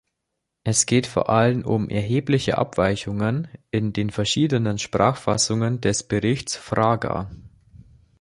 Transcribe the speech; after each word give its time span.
Es 0.63 0.87
geht 0.87 1.05
vor 1.05 1.29
allem 1.29 1.63
um 1.63 1.87
erhebliche 1.87 2.57
Abweichungen 2.57 3.47
in 3.69 3.93
den 3.93 4.09
verschiedenen 4.09 4.79
Sprachfassungen 4.79 5.79
des 5.79 6.01
Berichts 6.01 6.55
Fraga. 6.55 7.29